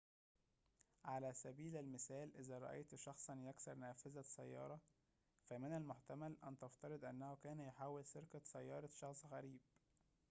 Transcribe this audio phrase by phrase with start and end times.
[1.05, 4.79] على سبيل المثال إذا رأيت شخصاً يكسر نافذة سيارة
[5.49, 9.59] فمن المحتمل أن تفترض أنه كان يحاول سرقة سيارة شخص غريب